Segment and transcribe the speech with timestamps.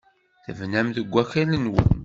[0.45, 1.87] Tebnam deg wakal-nwen?